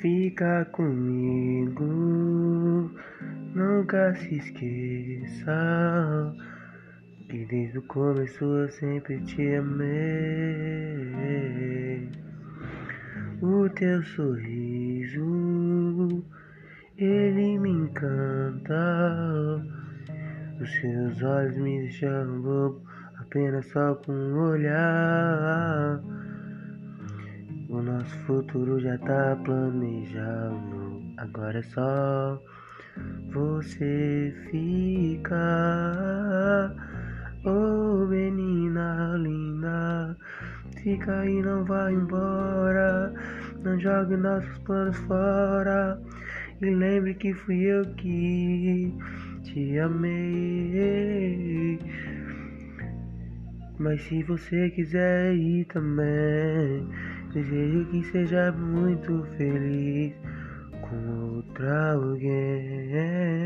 [0.00, 1.84] Fica comigo,
[3.54, 5.52] nunca se esqueça
[7.28, 10.08] que desde o começo eu sempre te amei.
[13.42, 15.22] O teu sorriso,
[16.96, 19.62] ele me encanta.
[20.62, 22.80] Os seus olhos me deixam bobo,
[23.18, 25.99] apenas só com um olhar.
[28.26, 31.02] Futuro já tá planejado.
[31.16, 32.40] Agora é só
[33.32, 35.40] você ficar.
[37.44, 40.16] Oh, menina linda,
[40.82, 43.12] fica aí, não vai embora.
[43.64, 46.00] Não jogue nossos planos fora.
[46.60, 48.94] E lembre que fui eu que
[49.44, 50.99] te amei.
[53.80, 56.86] Mas se você quiser ir também,
[57.32, 60.12] desejo que seja muito feliz
[60.82, 63.39] com outra alguém.